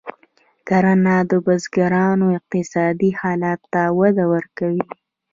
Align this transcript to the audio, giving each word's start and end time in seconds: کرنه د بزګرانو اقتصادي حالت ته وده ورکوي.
کرنه 0.67 1.15
د 1.29 1.31
بزګرانو 1.45 2.25
اقتصادي 2.37 3.11
حالت 3.19 3.59
ته 3.73 3.81
وده 3.99 4.25
ورکوي. 4.33 4.83